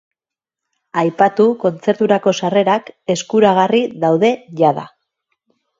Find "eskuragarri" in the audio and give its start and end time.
3.17-3.87